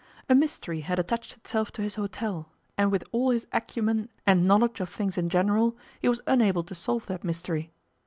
[0.27, 4.79] A mystery had attached itself to his hotel, and with all his acumen and knowledge
[4.79, 7.71] of things in general he was unable to solve that mystery.